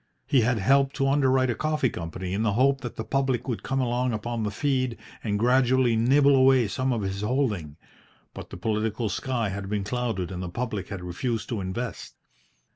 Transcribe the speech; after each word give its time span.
He 0.25 0.41
had 0.41 0.57
helped 0.57 0.95
to 0.95 1.07
underwrite 1.07 1.51
a 1.51 1.55
coffee 1.55 1.91
company 1.91 2.33
in 2.33 2.41
the 2.41 2.53
hope 2.53 2.81
that 2.81 2.95
the 2.95 3.03
public 3.03 3.47
would 3.47 3.61
come 3.61 3.79
along 3.79 4.13
upon 4.13 4.41
the 4.41 4.49
feed 4.49 4.97
and 5.23 5.37
gradually 5.37 5.95
nibble 5.95 6.35
away 6.35 6.67
some 6.69 6.91
of 6.91 7.03
his 7.03 7.21
holding, 7.21 7.77
but 8.33 8.49
the 8.49 8.57
political 8.57 9.09
sky 9.09 9.49
had 9.49 9.69
been 9.69 9.83
clouded 9.83 10.31
and 10.31 10.41
the 10.41 10.49
public 10.49 10.87
had 10.87 11.03
refused 11.03 11.49
to 11.49 11.61
invest. 11.61 12.15